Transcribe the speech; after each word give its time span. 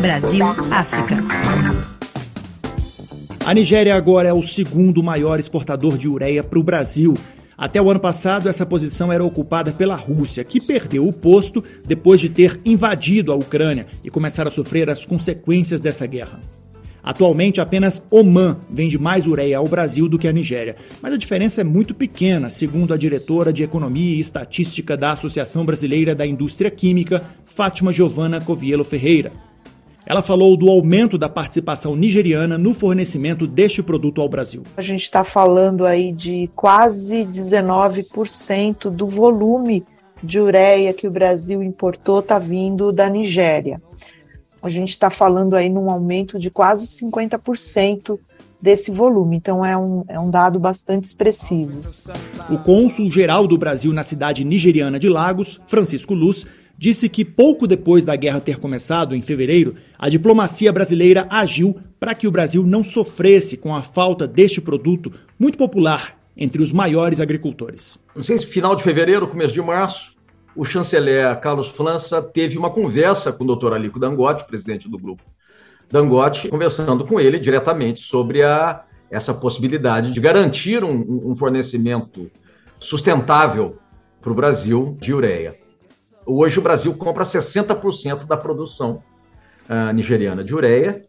Brasil 0.00 0.46
África. 0.70 1.16
A 3.44 3.52
Nigéria 3.52 3.96
agora 3.96 4.28
é 4.28 4.32
o 4.32 4.42
segundo 4.42 5.02
maior 5.02 5.40
exportador 5.40 5.98
de 5.98 6.06
ureia 6.06 6.44
para 6.44 6.58
o 6.58 6.62
Brasil. 6.62 7.14
Até 7.58 7.82
o 7.82 7.90
ano 7.90 7.98
passado, 7.98 8.48
essa 8.48 8.64
posição 8.64 9.12
era 9.12 9.24
ocupada 9.24 9.72
pela 9.72 9.96
Rússia, 9.96 10.44
que 10.44 10.60
perdeu 10.60 11.06
o 11.06 11.12
posto 11.12 11.64
depois 11.84 12.20
de 12.20 12.28
ter 12.28 12.60
invadido 12.64 13.32
a 13.32 13.34
Ucrânia 13.34 13.86
e 14.04 14.10
começar 14.10 14.46
a 14.46 14.50
sofrer 14.50 14.88
as 14.88 15.04
consequências 15.04 15.80
dessa 15.80 16.06
guerra. 16.06 16.40
Atualmente, 17.02 17.60
apenas 17.60 18.02
Oman 18.10 18.58
vende 18.68 18.98
mais 18.98 19.26
ureia 19.26 19.58
ao 19.58 19.66
Brasil 19.66 20.08
do 20.08 20.18
que 20.18 20.28
a 20.28 20.32
Nigéria, 20.32 20.76
mas 21.00 21.12
a 21.12 21.16
diferença 21.16 21.62
é 21.62 21.64
muito 21.64 21.94
pequena, 21.94 22.50
segundo 22.50 22.92
a 22.92 22.96
diretora 22.96 23.52
de 23.52 23.62
Economia 23.62 24.16
e 24.16 24.20
Estatística 24.20 24.96
da 24.96 25.12
Associação 25.12 25.64
Brasileira 25.64 26.14
da 26.14 26.26
Indústria 26.26 26.70
Química, 26.70 27.24
Fátima 27.42 27.92
Giovana 27.92 28.40
Covielo 28.40 28.84
Ferreira. 28.84 29.32
Ela 30.04 30.22
falou 30.22 30.56
do 30.56 30.68
aumento 30.68 31.16
da 31.16 31.28
participação 31.28 31.94
nigeriana 31.94 32.58
no 32.58 32.74
fornecimento 32.74 33.46
deste 33.46 33.82
produto 33.82 34.20
ao 34.20 34.28
Brasil. 34.28 34.62
A 34.76 34.82
gente 34.82 35.02
está 35.02 35.22
falando 35.22 35.86
aí 35.86 36.12
de 36.12 36.50
quase 36.56 37.24
19% 37.24 38.90
do 38.90 39.06
volume 39.06 39.84
de 40.22 40.40
ureia 40.40 40.92
que 40.92 41.06
o 41.06 41.10
Brasil 41.10 41.62
importou 41.62 42.20
está 42.20 42.38
vindo 42.38 42.92
da 42.92 43.08
Nigéria 43.08 43.80
a 44.62 44.70
gente 44.70 44.90
está 44.90 45.10
falando 45.10 45.54
aí 45.56 45.68
num 45.68 45.90
aumento 45.90 46.38
de 46.38 46.50
quase 46.50 46.86
50% 46.86 48.18
desse 48.60 48.90
volume. 48.90 49.36
Então 49.36 49.64
é 49.64 49.76
um, 49.76 50.04
é 50.08 50.18
um 50.20 50.30
dado 50.30 50.58
bastante 50.58 51.04
expressivo. 51.04 51.78
O 52.50 52.58
cônsul-geral 52.58 53.46
do 53.46 53.56
Brasil 53.56 53.92
na 53.92 54.02
cidade 54.02 54.44
nigeriana 54.44 54.98
de 54.98 55.08
Lagos, 55.08 55.60
Francisco 55.66 56.14
Luz, 56.14 56.46
disse 56.76 57.08
que 57.08 57.24
pouco 57.24 57.66
depois 57.66 58.04
da 58.04 58.16
guerra 58.16 58.40
ter 58.40 58.58
começado, 58.58 59.14
em 59.14 59.22
fevereiro, 59.22 59.76
a 59.98 60.08
diplomacia 60.08 60.72
brasileira 60.72 61.26
agiu 61.30 61.76
para 61.98 62.14
que 62.14 62.26
o 62.26 62.30
Brasil 62.30 62.62
não 62.62 62.82
sofresse 62.82 63.56
com 63.56 63.74
a 63.74 63.82
falta 63.82 64.26
deste 64.26 64.60
produto 64.60 65.12
muito 65.38 65.58
popular 65.58 66.18
entre 66.34 66.62
os 66.62 66.72
maiores 66.72 67.20
agricultores. 67.20 67.98
Não 68.16 68.22
sei 68.22 68.38
se 68.38 68.46
final 68.46 68.74
de 68.74 68.82
fevereiro, 68.82 69.28
começo 69.28 69.52
de 69.52 69.60
março, 69.60 70.16
o 70.54 70.64
chanceler 70.64 71.38
Carlos 71.40 71.68
França 71.68 72.20
teve 72.22 72.58
uma 72.58 72.70
conversa 72.70 73.32
com 73.32 73.44
o 73.44 73.46
doutor 73.46 73.72
Alico 73.72 73.98
Dangote, 73.98 74.44
presidente 74.44 74.88
do 74.88 74.98
grupo 74.98 75.22
Dangote, 75.90 76.48
conversando 76.48 77.04
com 77.04 77.18
ele 77.18 77.38
diretamente 77.38 78.00
sobre 78.00 78.42
a, 78.42 78.84
essa 79.10 79.34
possibilidade 79.34 80.12
de 80.12 80.20
garantir 80.20 80.84
um, 80.84 81.30
um 81.30 81.36
fornecimento 81.36 82.30
sustentável 82.78 83.78
para 84.20 84.30
o 84.30 84.34
Brasil 84.34 84.96
de 85.00 85.12
ureia. 85.12 85.54
Hoje 86.26 86.58
o 86.58 86.62
Brasil 86.62 86.94
compra 86.94 87.24
60% 87.24 88.26
da 88.26 88.36
produção 88.36 89.02
uh, 89.68 89.92
nigeriana 89.92 90.44
de 90.44 90.54
ureia 90.54 91.04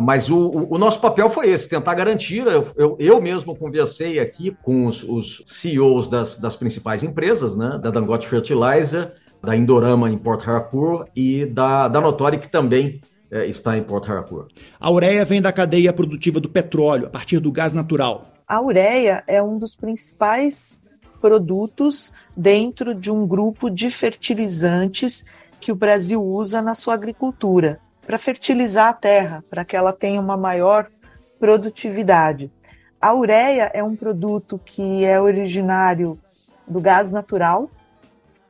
mas 0.00 0.30
o, 0.30 0.36
o, 0.36 0.74
o, 0.74 0.78
nosso 0.78 1.00
papel 1.00 1.30
foi 1.30 1.50
esse, 1.50 1.68
tentar 1.68 1.94
garantir. 1.94 2.46
Eu, 2.46 2.66
eu, 2.76 2.96
eu 2.98 3.20
mesmo 3.20 3.56
conversei 3.56 4.18
aqui 4.18 4.56
com 4.62 4.86
os, 4.86 5.02
os 5.02 5.42
CEOs 5.46 6.08
das, 6.08 6.36
das, 6.38 6.56
principais 6.56 7.02
empresas, 7.02 7.56
né, 7.56 7.78
da 7.82 7.90
Dangote 7.90 8.28
Fertilizer, 8.28 9.14
da 9.42 9.56
Indorama 9.56 10.10
em 10.10 10.18
Port 10.18 10.46
Harcourt 10.46 11.08
e 11.14 11.46
da, 11.46 11.88
da 11.88 12.00
Notori, 12.00 12.38
que 12.38 12.48
também 12.48 13.00
é, 13.30 13.46
está 13.46 13.76
em 13.76 13.82
Port 13.82 14.08
Harcourt. 14.08 14.52
A 14.78 14.90
ureia 14.90 15.24
vem 15.24 15.40
da 15.40 15.52
cadeia 15.52 15.92
produtiva 15.92 16.40
do 16.40 16.48
petróleo, 16.48 17.06
a 17.06 17.10
partir 17.10 17.38
do 17.38 17.52
gás 17.52 17.72
natural. 17.72 18.32
A 18.46 18.60
ureia 18.60 19.22
é 19.26 19.42
um 19.42 19.58
dos 19.58 19.76
principais 19.76 20.84
produtos 21.20 22.14
dentro 22.36 22.94
de 22.94 23.10
um 23.10 23.26
grupo 23.26 23.70
de 23.70 23.90
fertilizantes 23.90 25.26
que 25.60 25.72
o 25.72 25.76
Brasil 25.76 26.24
usa 26.24 26.62
na 26.62 26.74
sua 26.74 26.94
agricultura 26.94 27.80
para 28.08 28.16
fertilizar 28.16 28.88
a 28.88 28.94
terra, 28.94 29.44
para 29.50 29.66
que 29.66 29.76
ela 29.76 29.92
tenha 29.92 30.18
uma 30.18 30.34
maior 30.34 30.88
produtividade. 31.38 32.50
A 32.98 33.12
ureia 33.12 33.70
é 33.74 33.84
um 33.84 33.94
produto 33.94 34.58
que 34.64 35.04
é 35.04 35.20
originário 35.20 36.18
do 36.66 36.80
gás 36.80 37.10
natural, 37.10 37.70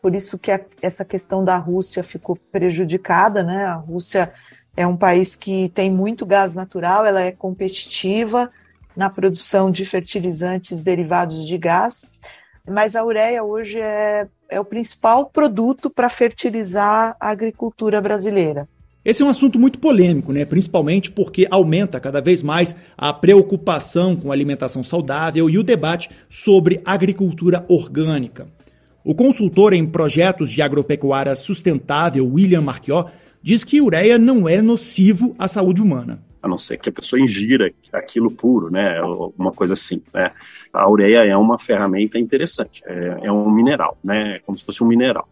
por 0.00 0.14
isso 0.14 0.38
que 0.38 0.52
essa 0.80 1.04
questão 1.04 1.44
da 1.44 1.56
Rússia 1.56 2.04
ficou 2.04 2.38
prejudicada, 2.52 3.42
né? 3.42 3.64
A 3.64 3.74
Rússia 3.74 4.32
é 4.76 4.86
um 4.86 4.96
país 4.96 5.34
que 5.34 5.68
tem 5.70 5.90
muito 5.90 6.24
gás 6.24 6.54
natural, 6.54 7.04
ela 7.04 7.20
é 7.20 7.32
competitiva 7.32 8.52
na 8.94 9.10
produção 9.10 9.72
de 9.72 9.84
fertilizantes 9.84 10.82
derivados 10.82 11.44
de 11.44 11.58
gás, 11.58 12.12
mas 12.64 12.94
a 12.94 13.04
ureia 13.04 13.42
hoje 13.42 13.80
é, 13.80 14.28
é 14.48 14.60
o 14.60 14.64
principal 14.64 15.26
produto 15.26 15.90
para 15.90 16.08
fertilizar 16.08 17.16
a 17.18 17.30
agricultura 17.30 18.00
brasileira. 18.00 18.68
Esse 19.08 19.22
é 19.22 19.24
um 19.24 19.30
assunto 19.30 19.58
muito 19.58 19.78
polêmico, 19.78 20.34
né? 20.34 20.44
principalmente 20.44 21.10
porque 21.10 21.48
aumenta 21.50 21.98
cada 21.98 22.20
vez 22.20 22.42
mais 22.42 22.76
a 22.94 23.10
preocupação 23.10 24.14
com 24.14 24.30
alimentação 24.30 24.84
saudável 24.84 25.48
e 25.48 25.56
o 25.56 25.62
debate 25.62 26.10
sobre 26.28 26.82
agricultura 26.84 27.64
orgânica. 27.68 28.46
O 29.02 29.14
consultor 29.14 29.72
em 29.72 29.86
projetos 29.86 30.50
de 30.50 30.60
agropecuária 30.60 31.34
sustentável, 31.34 32.30
William 32.30 32.60
Marquió, 32.60 33.06
diz 33.42 33.64
que 33.64 33.80
ureia 33.80 34.18
não 34.18 34.46
é 34.46 34.60
nocivo 34.60 35.34
à 35.38 35.48
saúde 35.48 35.80
humana. 35.80 36.22
A 36.42 36.46
não 36.46 36.58
ser 36.58 36.76
que 36.76 36.90
a 36.90 36.92
pessoa 36.92 37.18
ingira 37.18 37.72
aquilo 37.90 38.30
puro, 38.30 38.70
né? 38.70 38.98
Alguma 38.98 39.52
coisa 39.52 39.72
assim, 39.72 40.02
né? 40.12 40.32
A 40.70 40.86
ureia 40.86 41.24
é 41.24 41.34
uma 41.34 41.58
ferramenta 41.58 42.18
interessante, 42.18 42.82
é, 42.84 43.20
é 43.22 43.32
um 43.32 43.50
mineral, 43.50 43.96
né? 44.04 44.36
É 44.36 44.38
como 44.40 44.58
se 44.58 44.66
fosse 44.66 44.84
um 44.84 44.86
mineral. 44.86 45.26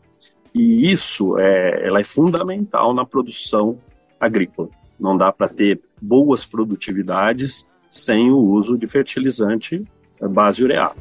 E 0.59 0.91
isso 0.91 1.39
é, 1.39 1.87
ela 1.87 2.01
é 2.01 2.05
fundamental 2.05 2.95
na 2.95 3.05
produção 3.05 3.77
agrícola. 4.19 4.71
Não 4.99 5.15
dá 5.15 5.31
para 5.31 5.49
ter 5.49 5.79
boas 6.01 6.47
produtividades 6.47 7.71
sem 7.91 8.31
o 8.31 8.39
uso 8.39 8.79
de 8.79 8.87
fertilizante 8.87 9.85
base 10.19 10.65
ureado. 10.65 10.97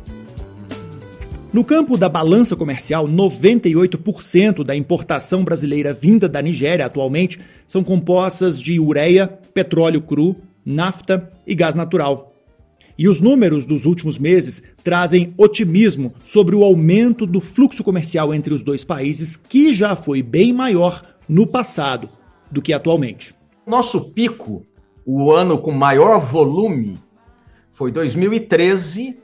No 1.53 1.63
campo 1.63 1.95
da 1.95 2.09
balança 2.09 2.53
comercial, 2.53 3.07
98% 3.07 4.61
da 4.61 4.75
importação 4.75 5.41
brasileira 5.41 5.93
vinda 5.93 6.27
da 6.27 6.41
Nigéria 6.41 6.85
atualmente 6.85 7.39
são 7.65 7.81
compostas 7.81 8.61
de 8.61 8.77
ureia, 8.77 9.25
petróleo 9.53 10.01
cru, 10.01 10.35
nafta 10.65 11.31
e 11.47 11.55
gás 11.55 11.75
natural. 11.75 12.34
E 12.97 13.09
os 13.09 13.19
números 13.19 13.65
dos 13.65 13.85
últimos 13.85 14.17
meses 14.17 14.63
trazem 14.83 15.33
otimismo 15.37 16.13
sobre 16.23 16.55
o 16.55 16.63
aumento 16.63 17.25
do 17.25 17.41
fluxo 17.41 17.83
comercial 17.83 18.33
entre 18.33 18.53
os 18.53 18.63
dois 18.63 18.83
países, 18.83 19.35
que 19.35 19.73
já 19.73 19.95
foi 19.95 20.21
bem 20.21 20.53
maior 20.53 21.03
no 21.27 21.45
passado 21.45 22.09
do 22.49 22.61
que 22.61 22.71
atualmente. 22.71 23.35
Nosso 23.67 24.13
pico, 24.13 24.65
o 25.05 25.31
ano 25.31 25.57
com 25.57 25.71
maior 25.71 26.19
volume, 26.19 26.97
foi 27.73 27.91
2013, 27.91 29.19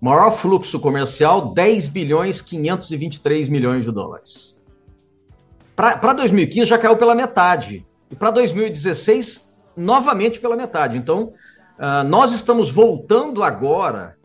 maior 0.00 0.30
fluxo 0.30 0.78
comercial, 0.78 1.52
10 1.52 1.88
bilhões 1.88 2.40
523 2.40 3.48
milhões 3.48 3.84
de 3.84 3.90
dólares. 3.90 4.54
Para 5.74 6.12
2015 6.14 6.66
já 6.66 6.78
caiu 6.78 6.96
pela 6.96 7.14
metade. 7.14 7.84
E 8.10 8.14
para 8.14 8.30
2016, 8.30 9.52
novamente 9.76 10.38
pela 10.38 10.56
metade. 10.56 10.96
Então, 10.96 11.32
Uh, 11.78 12.08
nós 12.08 12.32
estamos 12.32 12.70
voltando 12.70 13.42
agora, 13.42 14.16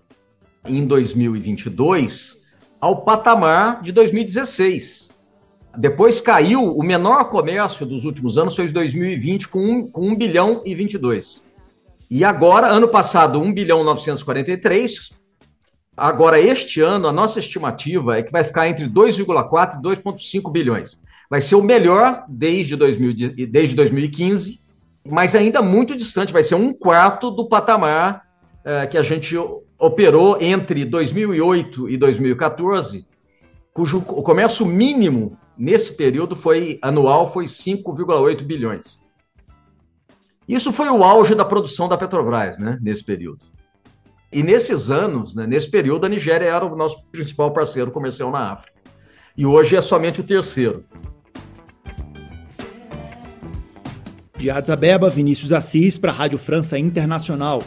em 0.65 0.85
2022, 0.85 2.37
ao 2.79 3.03
patamar 3.03 3.81
de 3.81 3.91
2016. 3.91 5.11
Depois 5.77 6.21
caiu, 6.21 6.75
o 6.77 6.81
menor 6.81 7.25
comércio 7.25 7.85
dos 7.85 8.05
últimos 8.05 8.37
anos 8.37 8.55
foi 8.55 8.67
de 8.67 8.73
2020, 8.73 9.49
com 9.49 9.59
1, 9.59 9.91
com 9.91 10.07
1 10.07 10.15
bilhão 10.15 10.61
e 10.65 10.73
22. 10.73 11.41
E 12.09 12.23
agora, 12.23 12.67
ano 12.67 12.87
passado, 12.87 13.39
1 13.41 13.53
bilhão 13.53 13.83
943. 13.83 15.11
Agora, 15.95 16.39
este 16.39 16.79
ano, 16.79 17.07
a 17.07 17.11
nossa 17.11 17.39
estimativa 17.39 18.17
é 18.17 18.23
que 18.23 18.31
vai 18.31 18.45
ficar 18.45 18.69
entre 18.69 18.87
2,4 18.87 19.77
e 19.77 19.81
2,5 19.81 20.51
bilhões. 20.51 21.01
Vai 21.29 21.41
ser 21.41 21.55
o 21.55 21.63
melhor 21.63 22.23
desde, 22.29 22.77
2000, 22.77 23.13
desde 23.49 23.75
2015 23.75 24.61
mas 25.05 25.35
ainda 25.35 25.61
muito 25.61 25.95
distante, 25.95 26.33
vai 26.33 26.43
ser 26.43 26.55
um 26.55 26.73
quarto 26.73 27.31
do 27.31 27.47
patamar 27.47 28.27
é, 28.63 28.85
que 28.85 28.97
a 28.97 29.03
gente 29.03 29.35
operou 29.77 30.37
entre 30.39 30.85
2008 30.85 31.89
e 31.89 31.97
2014, 31.97 33.07
cujo 33.73 33.97
o 33.97 34.21
comércio 34.21 34.65
mínimo 34.65 35.37
nesse 35.57 35.95
período 35.95 36.35
foi 36.35 36.77
anual 36.81 37.31
foi 37.31 37.45
5,8 37.45 38.43
bilhões. 38.43 38.99
Isso 40.47 40.71
foi 40.71 40.89
o 40.89 41.03
auge 41.03 41.33
da 41.33 41.45
produção 41.45 41.87
da 41.87 41.97
Petrobras, 41.97 42.59
né, 42.59 42.77
nesse 42.81 43.03
período. 43.03 43.39
E 44.31 44.43
nesses 44.43 44.89
anos, 44.89 45.35
né, 45.35 45.45
nesse 45.45 45.69
período, 45.69 46.05
a 46.05 46.09
Nigéria 46.09 46.45
era 46.45 46.65
o 46.65 46.75
nosso 46.75 47.05
principal 47.11 47.51
parceiro 47.51 47.91
comercial 47.91 48.31
na 48.31 48.51
África. 48.51 48.79
E 49.35 49.45
hoje 49.45 49.75
é 49.75 49.81
somente 49.81 50.21
o 50.21 50.23
terceiro. 50.23 50.85
De 54.41 54.49
Addis 54.49 54.71
Abeba, 54.71 55.07
Vinícius 55.07 55.53
Assis 55.53 55.99
para 55.99 56.11
a 56.11 56.15
Rádio 56.15 56.39
França 56.39 56.75
Internacional. 56.79 57.61